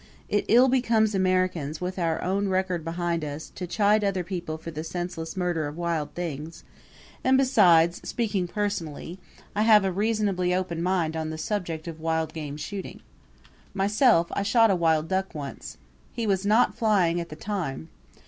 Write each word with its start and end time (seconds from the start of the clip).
It 0.29 0.45
ill 0.47 0.67
becomes 0.67 1.13
Americans, 1.13 1.79
with 1.79 1.99
our 1.99 2.23
own 2.23 2.47
record 2.47 2.83
behind 2.83 3.23
us, 3.23 3.51
to 3.53 3.67
chide 3.67 4.03
other 4.03 4.23
people 4.23 4.57
for 4.57 4.71
the 4.71 4.83
senseless 4.83 5.37
murder 5.37 5.67
of 5.67 5.77
wild 5.77 6.15
things; 6.15 6.63
and 7.23 7.37
besides, 7.37 8.01
speaking 8.03 8.47
personally, 8.47 9.19
I 9.55 9.61
have 9.61 9.85
a 9.85 9.91
reasonably 9.91 10.55
open 10.55 10.81
mind 10.81 11.15
on 11.15 11.29
the 11.29 11.37
subject 11.37 11.87
of 11.87 11.99
wild 12.01 12.33
game 12.33 12.57
shooting. 12.57 13.01
Myself, 13.75 14.25
I 14.31 14.41
shot 14.41 14.71
a 14.71 14.75
wild 14.75 15.07
duck 15.07 15.35
once. 15.35 15.77
He 16.13 16.25
was 16.25 16.47
not 16.47 16.73
flying 16.73 17.21
at 17.21 17.29
the 17.29 17.35
time. 17.35 17.89